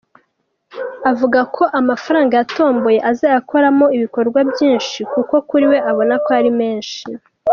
Avuga 1.11 1.39
ko 1.55 1.63
amafaranga 1.79 2.33
yatomboye 2.39 2.99
azayakoramo 3.11 3.85
ibikorwa 3.97 4.39
byinshi 4.51 4.99
kuko 5.13 5.35
kuri 5.49 5.65
we 5.71 5.77
abona 5.91 6.13
ko 6.25 6.29
ari 6.39 6.51
menshi. 6.59 7.01